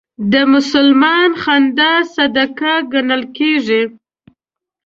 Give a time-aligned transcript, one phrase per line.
[0.31, 3.83] د مسلمان خندا صدقه ګڼل کېږي.